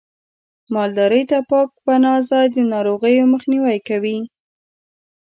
مالدارۍ 0.73 1.23
ته 1.29 1.37
پاک 1.49 1.69
پناه 1.83 2.19
ځای 2.29 2.45
د 2.55 2.57
ناروغیو 2.73 3.29
مخنیوی 3.33 3.77
کوي. 3.87 4.17